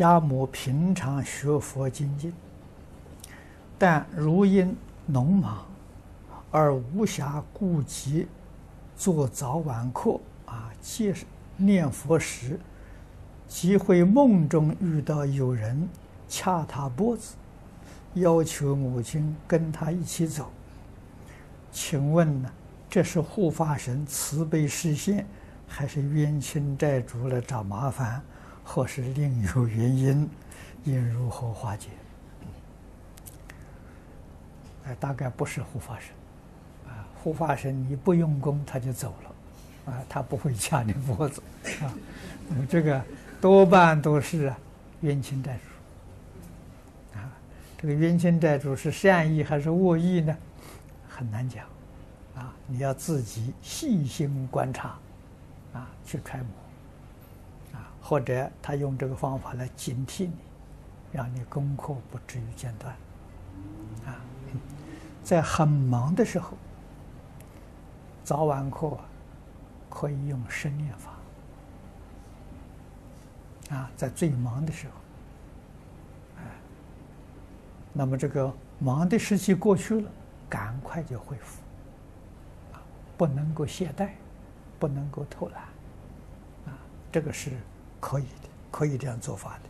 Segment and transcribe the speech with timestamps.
[0.00, 2.32] 家母平常学佛精进，
[3.78, 5.66] 但如因农忙
[6.50, 8.26] 而无暇顾及
[8.96, 11.14] 做早晚课啊，借
[11.58, 12.58] 念佛时，
[13.46, 15.86] 即会梦中遇到有人
[16.26, 17.34] 掐他脖子，
[18.14, 20.50] 要求母亲跟他一起走。
[21.70, 22.50] 请问呢，
[22.88, 25.26] 这是护法神慈悲示现，
[25.68, 28.22] 还是冤亲债主来找麻烦，
[28.72, 30.30] 或是另有原因？
[30.84, 31.88] 应如何化解？
[34.86, 36.14] 哎，大概不是护法神，
[36.86, 41.42] 啊，护法神你不用功他就走了，啊，他不会掐你脖子，
[41.82, 41.92] 啊，
[42.48, 43.02] 那么这个
[43.40, 44.54] 多半都是
[45.00, 47.28] 冤亲债主，啊，
[47.76, 50.36] 这个冤亲债主是善意还是恶意呢？
[51.08, 51.66] 很难讲，
[52.36, 54.96] 啊，你要自己细心观察，
[55.72, 56.46] 啊，去揣摩，
[58.10, 60.32] 或者他用这个方法来警惕你，
[61.12, 62.92] 让你功课不至于间断，
[64.04, 64.18] 啊，
[65.22, 66.56] 在很忙的时候，
[68.24, 68.98] 早晚课
[69.88, 71.12] 可以用生念法，
[73.76, 74.94] 啊，在最忙的时候，
[76.38, 76.42] 哎，
[77.92, 80.10] 那么这个忙的时期过去了。
[80.48, 81.62] 赶快就恢复，
[82.72, 82.82] 啊，
[83.16, 84.08] 不能够懈怠，
[84.80, 85.62] 不能够偷懒，
[86.66, 86.74] 啊，
[87.12, 87.52] 这个是
[88.00, 89.68] 可以的，可以这样做法的。